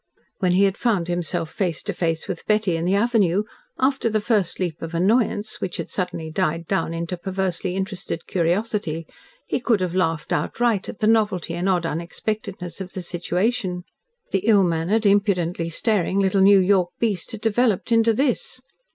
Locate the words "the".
2.85-2.95, 4.09-4.19, 11.01-11.05, 12.93-13.03, 14.31-14.39